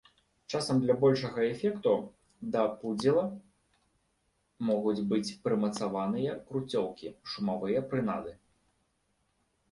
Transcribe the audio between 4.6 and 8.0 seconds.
могуць быць прымацаваныя круцёлкі, шумавыя